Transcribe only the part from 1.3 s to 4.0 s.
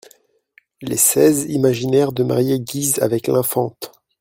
imaginèrent de marier Guise avec l'infante.